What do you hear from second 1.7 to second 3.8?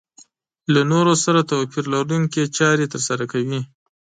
لرونکې چارې ترسره کوي.